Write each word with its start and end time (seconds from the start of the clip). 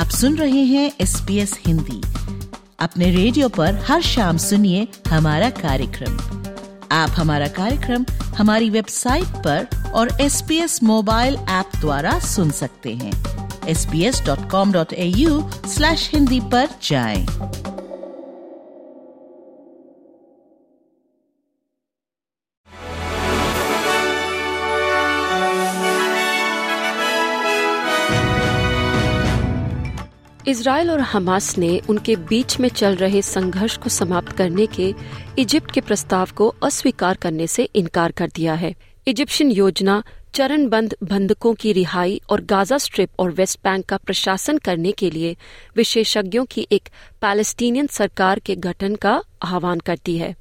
आप 0.00 0.08
सुन 0.08 0.36
रहे 0.36 0.62
हैं 0.64 0.92
एस 1.00 1.14
पी 1.26 1.36
एस 1.38 1.52
हिंदी। 1.66 2.00
अपने 2.80 3.10
रेडियो 3.10 3.48
पर 3.48 3.74
हर 3.88 4.02
शाम 4.02 4.36
सुनिए 4.36 4.86
हमारा 5.08 5.50
कार्यक्रम। 5.50 6.16
आप 6.92 7.10
हमारा 7.10 7.48
कार्यक्रम 7.48 8.04
हमारी 8.38 8.70
वेबसाइट 8.70 9.26
पर 9.46 9.92
और 9.94 10.20
S 10.20 10.40
P 10.48 10.56
S 10.56 10.82
mobile 10.82 11.34
app 11.34 11.76
द्वारा 11.80 12.18
सुन 12.18 12.50
सकते 12.50 12.94
हैं। 12.94 13.12
S 13.68 13.84
P 13.92 14.02
S 14.02 14.22
dot 14.26 14.50
com 14.50 14.72
dot 14.72 14.92
A 14.92 15.06
U 15.06 15.50
slash 15.66 16.10
Hindi 16.14 16.40
पर 16.40 16.68
जाएँ। 16.82 17.26
इसराइल 30.50 30.90
और 30.90 31.00
हमास 31.00 31.56
ने 31.58 31.78
उनके 31.90 32.14
बीच 32.28 32.58
में 32.60 32.68
चल 32.68 32.94
रहे 32.96 33.20
संघर्ष 33.22 33.76
को 33.76 33.88
समाप्त 33.88 34.32
करने 34.32 34.66
के 34.66 34.94
इजिप्ट 35.38 35.70
के 35.70 35.80
प्रस्ताव 35.80 36.28
को 36.36 36.48
अस्वीकार 36.62 37.16
करने 37.16 37.46
से 37.46 37.68
इनकार 37.74 38.12
कर 38.12 38.30
दिया 38.34 38.54
है। 38.54 38.74
इजिप्शियन 39.08 39.50
योजना 39.50 40.02
चरणबंद 40.34 40.94
बंधकों 41.02 41.54
की 41.54 41.72
रिहाई 41.72 42.20
और 42.30 42.40
गाजा 42.44 42.78
स्ट्रिप 42.78 43.10
और 43.18 43.30
वेस्ट 43.30 43.60
बैंक 43.64 43.84
का 43.84 43.96
प्रशासन 43.96 44.58
करने 44.58 44.92
के 44.92 45.10
लिए 45.10 45.36
विशेषज्ञों 45.76 46.44
की 46.44 46.66
एक 46.72 46.88
पैलेस्टीनियन 47.20 47.86
सरकार 47.86 48.38
के 48.38 48.56
गठन 48.56 48.94
का 48.94 49.22
आह्वान 49.42 49.80
करती 49.80 50.18
है। 50.18 50.34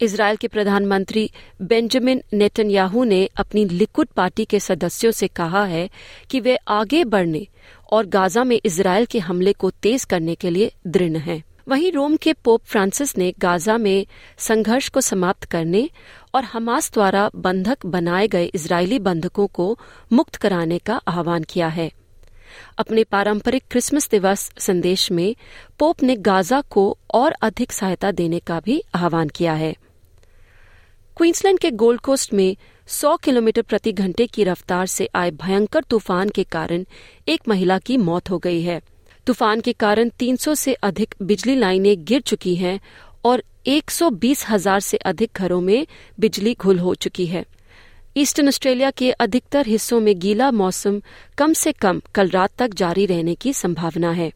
इसराइल 0.00 0.36
के 0.36 0.48
प्रधानमंत्री 0.48 1.30
बेंजामिन 1.62 2.22
नेतन्याहू 2.32 3.04
ने 3.04 3.24
अपनी 3.36 3.64
लिकुड 3.64 4.08
पार्टी 4.08 4.44
के 4.44 4.60
सदस्यों 4.60 5.12
से 5.12 5.28
कहा 5.28 5.64
है 5.64 5.88
कि 6.30 6.40
वे 6.40 6.56
आगे 6.68 7.04
बढ़ने 7.04 7.46
और 7.92 8.06
गाजा 8.06 8.44
में 8.44 8.60
इसराइल 8.64 9.06
के 9.06 9.18
हमले 9.18 9.52
को 9.52 9.70
तेज 9.70 10.04
करने 10.04 10.34
के 10.34 10.50
लिए 10.50 10.72
दृढ़ 10.86 11.16
हैं। 11.16 11.42
वहीं 11.68 11.92
रोम 11.92 12.16
के 12.16 12.32
पोप 12.32 12.64
फ्रांसिस 12.64 13.16
ने 13.18 13.32
गाजा 13.38 13.76
में 13.78 14.06
संघर्ष 14.38 14.88
को 14.88 15.00
समाप्त 15.00 15.44
करने 15.44 15.88
और 16.34 16.44
हमास 16.44 16.92
द्वारा 16.92 17.30
बंधक 17.36 17.86
बनाए 17.86 18.28
गए 18.28 18.44
इजरायली 18.44 18.98
बंधकों 18.98 19.46
को 19.46 19.78
मुक्त 20.12 20.36
कराने 20.36 20.78
का 20.78 20.96
आह्वान 21.08 21.42
किया 21.42 21.68
है। 21.68 21.90
अपने 22.78 23.04
पारंपरिक 23.04 23.64
क्रिसमस 23.70 24.08
दिवस 24.10 24.50
संदेश 24.58 25.10
में 25.12 25.34
पोप 25.78 26.02
ने 26.02 26.16
गाजा 26.16 26.60
को 26.60 26.98
और 27.14 27.32
अधिक 27.42 27.72
सहायता 27.72 28.10
देने 28.12 28.38
का 28.38 28.60
भी 28.60 28.82
आह्वान 28.94 29.28
किया 29.28 29.54
है। 29.54 29.74
क्वींसलैंड 31.16 31.58
के 31.58 31.70
गोल्ड 31.70 32.00
कोस्ट 32.00 32.32
में 32.34 32.56
100 32.88 33.16
किलोमीटर 33.16 33.62
प्रति 33.62 33.92
घंटे 33.92 34.26
की 34.26 34.44
रफ्तार 34.44 34.86
से 34.86 35.08
आए 35.14 35.30
भयंकर 35.30 35.82
तूफ़ान 35.82 36.28
के 36.28 36.44
कारण 36.44 36.84
एक 37.28 37.48
महिला 37.48 37.78
की 37.78 37.96
मौत 37.96 38.30
हो 38.30 38.38
गई 38.38 38.62
है। 38.62 38.80
तूफ़ान 39.26 39.60
के 39.60 39.72
कारण 39.72 40.08
300 40.18 40.54
से 40.54 40.74
अधिक 40.74 41.14
बिजली 41.22 41.54
लाइनें 41.54 42.04
गिर 42.04 42.20
चुकी 42.20 42.54
हैं 42.56 42.78
और 43.24 43.42
120 43.66 44.44
हज़ार 44.48 44.80
से 44.80 44.96
अधिक 44.96 45.30
घरों 45.36 45.60
में 45.60 45.86
बिजली 46.20 46.56
घुल 46.60 46.78
हो 46.78 46.94
चुकी 46.94 47.26
है। 47.26 47.44
ईस्टर्न 48.16 48.48
ऑस्ट्रेलिया 48.48 48.90
के 48.90 49.10
अधिकतर 49.10 49.66
हिस्सों 49.66 50.00
में 50.00 50.18
गीला 50.18 50.50
मौसम 50.50 51.00
कम 51.38 51.52
से 51.52 51.72
कम 51.72 52.00
कल 52.14 52.28
रात 52.28 52.50
तक 52.58 52.74
जारी 52.74 53.06
रहने 53.06 53.34
की 53.34 53.52
संभावना 53.52 54.10
है। 54.10 54.30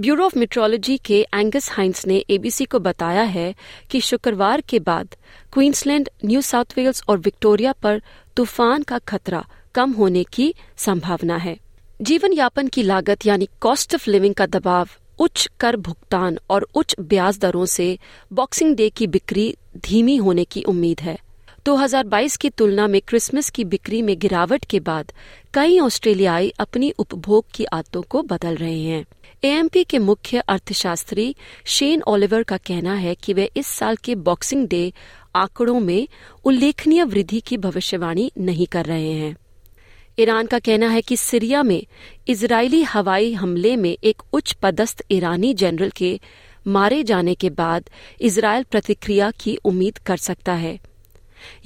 ब्यूरो 0.00 0.24
ऑफ़ 0.24 0.38
मेट्रोलॉजी 0.38 0.96
के 0.96 1.20
एंगस 1.34 1.70
हाइंस 1.70 2.06
ने 2.06 2.16
एबीसी 2.30 2.64
को 2.64 2.78
बताया 2.78 3.22
है 3.22 3.54
कि 3.90 4.00
शुक्रवार 4.00 4.60
के 4.60 4.78
बाद 4.78 5.14
क्वींसलैंड, 5.52 6.08
न्यू 6.24 6.40
साउथ 6.40 6.76
वेल्स 6.76 7.02
और 7.08 7.18
विक्टोरिया 7.18 7.72
पर 7.72 8.02
तूफ़ान 8.36 8.82
का 8.82 8.98
खतरा 8.98 9.44
कम 9.74 9.92
होने 9.92 10.24
की 10.24 10.54
संभावना 10.76 11.36
है। 11.36 11.56
जीवन 12.02 12.32
यापन 12.32 12.68
की 12.68 12.82
लागत 12.82 13.26
यानी 13.26 13.48
कॉस्ट 13.60 13.94
ऑफ़ 13.94 14.10
लिविंग 14.10 14.34
का 14.34 14.46
दबाव, 14.46 14.88
उच्च 15.18 15.48
कर 15.60 15.76
भुगतान 15.76 16.38
और 16.50 16.68
उच्च 16.74 16.96
ब्याज 17.00 17.38
दरों 17.38 17.64
से 17.66 17.98
बॉक्सिंग 18.32 18.76
डे 18.76 18.90
की 18.90 19.06
बिक्री 19.06 19.54
धीमी 19.76 20.16
होने 20.16 20.44
की 20.44 20.62
उम्मीद 20.62 21.00
है। 21.00 21.18
2022 21.64 22.36
की 22.36 22.50
तुलना 22.50 22.86
में 22.86 23.00
क्रिसमस 23.00 23.50
की 23.50 23.64
बिक्री 23.64 24.02
में 24.02 24.18
गिरावट 24.18 24.64
के 24.64 24.80
बाद 24.80 25.12
कई 25.54 25.78
ऑस्ट्रेलियाई 25.78 26.52
अपनी 26.58 26.90
उपभोग 26.90 27.44
की 27.54 27.64
आदतों 27.64 28.02
को 28.02 28.22
बदल 28.22 28.54
रहे 28.54 28.80
हैं। 28.82 29.04
एएमपी 29.44 29.84
के 29.84 29.98
मुख्य 29.98 30.38
अर्थशास्त्री 30.38 31.34
शेन 31.66 32.02
ओलिवर 32.02 32.42
का 32.42 32.56
कहना 32.56 32.94
है 32.94 33.14
कि 33.14 33.32
वे 33.32 33.50
इस 33.56 33.66
साल 33.66 33.96
के 33.96 34.14
बॉक्सिंग 34.14 34.68
डे 34.68 34.92
आंकड़ों 35.36 35.80
में 35.80 36.08
उल्लेखनीय 36.44 37.04
वृद्धि 37.04 37.40
की 37.40 37.56
भविष्यवाणी 37.56 38.32
नहीं 38.38 38.66
कर 38.66 38.84
रहे 38.84 39.12
हैं। 39.12 39.36
ईरान 40.18 40.46
का 40.46 40.58
कहना 40.58 40.88
है 40.88 41.02
कि 41.02 41.16
सीरिया 41.16 41.62
में 41.62 41.86
इजरायली 42.28 42.82
हवाई 42.82 43.32
हमले 43.32 43.76
में 43.76 43.96
एक 44.04 44.22
उच्च 44.32 44.52
पदस्थ 44.52 45.02
ईरानी 45.10 45.54
जनरल 45.54 45.90
के 45.90 46.20
मारे 46.66 47.04
जाने 47.04 47.34
के 47.34 47.50
बाद 47.50 47.90
इसराइल 48.20 48.62
प्रतिक्रिया 48.62 49.30
की 49.30 49.56
उम्मीद 49.56 49.98
कर 49.98 50.16
सकता 50.16 50.52
है। 50.52 50.78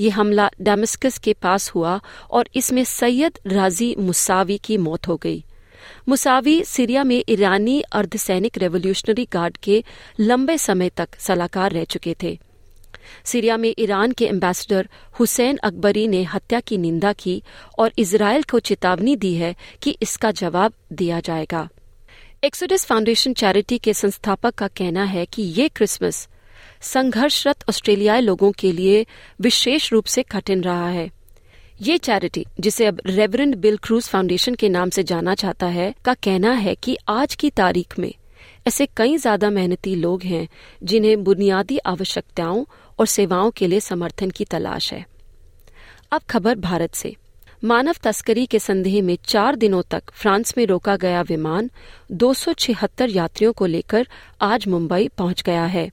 ये 0.01 0.11
हमला 0.11 0.51
डेमस्कस 0.61 1.19
के 1.19 1.33
पास 1.33 1.71
हुआ 1.71 2.01
और 2.31 2.49
इसमें 2.55 2.85
सैयद 2.85 3.39
राज़ी 3.47 3.95
मुसावी 3.99 4.59
की 4.59 4.77
मौत 4.77 5.09
हो 5.09 5.17
गई। 5.17 5.45
मुसावी 6.09 6.63
सीरिया 6.65 7.05
में 7.05 7.23
ईरानी 7.29 7.81
अर्धसैनिक 7.93 8.59
रेवोल्यूशनरी 8.59 9.29
गार्ड 9.33 9.57
के 9.57 9.83
लंबे 10.21 10.59
समय 10.59 10.89
तक 10.89 11.09
सलाहकार 11.19 11.73
रह 11.73 11.85
चुके 11.85 12.17
थे। 12.23 12.39
सीरिया 13.25 13.57
में 13.57 13.75
ईरान 13.79 14.13
के 14.13 14.27
एम्बेसडर 14.27 14.89
हुसैन 15.19 15.57
अकबरी 15.57 16.07
ने 16.09 16.23
हत्या 16.25 16.61
की 16.61 16.77
निंदा 16.79 17.13
की 17.13 17.43
और 17.79 17.93
इसराइल 17.99 18.43
को 18.43 18.59
चेतावनी 18.61 19.17
दी 19.17 19.35
है 19.35 19.55
कि 19.83 19.97
इसका 20.03 20.31
जवाब 20.31 20.73
दिया 20.93 21.21
जाएगा। 21.21 21.69
एक्सोडस 22.45 22.85
फाउंडेशन 22.85 23.33
चैरिटी 23.33 23.79
के 23.79 23.95
संस्थापक 23.95 24.55
का 24.55 24.69
कहना 24.69 25.05
है 25.05 25.27
कि 25.27 25.43
ये 25.43 25.69
क्रिसमस 25.69 26.29
संघर्षरत 26.85 27.65
ऑस्ट्रेलियाई 27.69 28.21
लोगों 28.21 28.51
के 28.53 28.73
लिए 28.73 29.05
विशेष 29.41 29.93
रूप 29.93 30.05
से 30.07 30.23
कठिन 30.23 30.63
रहा 30.63 30.89
है। 30.89 31.11
ये 31.83 31.97
चैरिटी, 31.99 32.45
जिसे 32.61 32.87
अब 32.87 33.01
रेवरेंड 33.07 33.55
बिल 33.57 33.77
क्रूज 33.77 34.09
फाउंडेशन 34.09 34.55
के 34.55 34.69
नाम 34.69 34.91
से 34.91 35.03
जाना 35.03 35.35
जाता 35.35 35.67
है, 35.67 35.95
का 36.05 36.15
कहना 36.15 36.53
है 36.53 36.75
कि 36.75 36.97
आज 37.09 37.35
की 37.35 37.51
तारीख 37.53 37.99
में 37.99 38.13
ऐसे 38.67 38.87
कई 38.97 39.17
ज़्यादा 39.17 39.51
मेहनती 39.51 39.95
लोग 39.95 40.23
हैं, 40.23 40.49
जिन्हें 40.83 41.25
बुनियादी 41.25 41.79
आवश्यकताओं 41.79 42.65
और 42.99 43.07
सेवाओं 43.07 43.51
के 43.51 43.67
लिए 43.67 43.81
समर्थन 43.81 44.31
की 44.31 44.45
तलाश 44.45 44.93
है। 44.93 45.05
अब 46.13 46.21
खबर 46.31 46.55
भारत 46.59 46.95
से। 46.95 47.15
मानव 47.65 47.97
तस्करी 48.03 48.47
के 48.47 48.59
संदेह 48.59 49.03
में 49.03 49.17
चार 49.25 49.57
दिनों 49.57 49.83
तक 49.83 50.11
फ्रांस 50.13 50.55
में 50.59 50.65
रोका 50.67 50.97
गया 50.97 51.21
विमान 51.23 51.71
दो 52.13 52.33
सौ 52.35 52.53
छिहत्तर 52.53 53.11
यात्रियों 53.11 53.53
को 53.53 53.67
लेकर 53.67 54.09
आज 54.43 54.67
मुंबई 54.69 55.09
पहुँच 55.09 55.43
गया 55.43 55.65
है। 55.67 55.91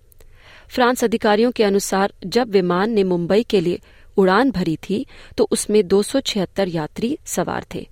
फ्रांस 0.71 1.03
अधिकारियों 1.03 1.51
के 1.51 1.63
अनुसार, 1.63 2.13
जब 2.25 2.49
विमान 2.49 2.91
ने 2.91 3.03
मुंबई 3.03 3.43
के 3.43 3.59
लिए 3.61 3.79
उड़ान 4.17 4.51
भरी 4.51 4.75
थी 4.83 5.05
तो 5.37 5.47
उसमें 5.51 5.87
दो 5.87 6.01
सौ 6.03 6.19
छिहत्तर 6.19 6.67
यात्री 6.67 7.17
सवार 7.25 7.65
थे। 7.73 7.87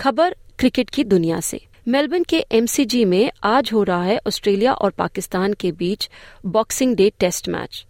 खबर 0.00 0.34
क्रिकेट 0.58 0.90
की 0.90 1.04
दुनिया 1.04 1.38
से। 1.40 1.60
मेलबर्न 1.88 2.22
के 2.22 2.44
एमसीजी 2.52 3.04
में 3.04 3.30
आज 3.44 3.70
हो 3.72 3.82
रहा 3.82 4.02
है 4.02 4.18
ऑस्ट्रेलिया 4.26 4.72
और 4.72 4.90
पाकिस्तान 4.90 5.52
के 5.52 5.70
बीच 5.72 6.08
Boxing 6.46 6.94
Day 6.96 7.10
test 7.18 7.48
match 7.48 7.84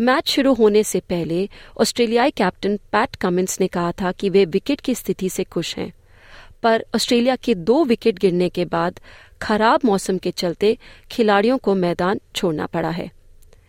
match 0.00 0.28
शुरू 0.28 0.54
होने 0.54 0.82
से 0.84 1.00
पहले 1.00 1.48
ऑस्ट्रेलियाई 1.80 2.30
कैप्टन 2.30 2.76
पैट 2.92 3.16
कमिंस 3.16 3.60
ने 3.60 3.66
कहा 3.66 3.92
था 3.92 4.12
कि 4.12 4.30
वे 4.30 4.44
विकेट 4.44 4.80
की 4.80 4.94
स्थिति 4.94 5.28
से 5.28 5.44
खुश 5.44 5.76
हैं। 5.76 5.92
पर 6.62 6.84
ऑस्ट्रेलिया 6.94 7.36
के 7.36 7.54
दो 7.54 7.84
विकेट 7.84 8.18
गिरने 8.18 8.48
के 8.48 8.64
बाद 8.64 9.00
खराब 9.42 9.80
मौसम 9.84 10.18
के 10.18 10.30
चलते 10.32 10.76
खिलाड़ियों 11.10 11.58
को 11.58 11.74
मैदान 11.74 12.20
छोड़ना 12.34 12.66
पड़ा 12.66 12.90
है। 12.90 13.10